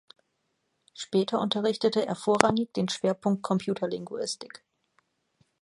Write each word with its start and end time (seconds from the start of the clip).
Später 0.95 1.39
unterrichtete 1.39 2.07
er 2.07 2.15
vorrangig 2.15 2.73
den 2.73 2.89
Schwerpunkt 2.89 3.43
Computerlinguistik. 3.43 4.63